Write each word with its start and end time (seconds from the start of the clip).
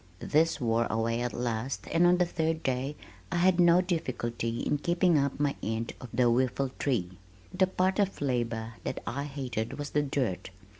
This 0.17 0.59
wore 0.59 0.87
away 0.89 1.21
at 1.21 1.31
last 1.31 1.85
and 1.91 2.07
on 2.07 2.17
the 2.17 2.25
third 2.25 2.63
day 2.63 2.95
I 3.31 3.35
had 3.35 3.59
no 3.59 3.81
difficulty 3.81 4.61
in 4.61 4.79
keeping 4.79 5.15
up 5.15 5.39
my 5.39 5.55
end 5.61 5.93
of 6.01 6.09
the 6.11 6.23
whiffletree. 6.23 7.17
The 7.53 7.67
part 7.67 7.99
of 7.99 8.19
labor 8.19 8.73
that 8.83 9.03
I 9.05 9.25
hated 9.25 9.77
was 9.77 9.91
the 9.91 10.01
dirt. 10.01 10.49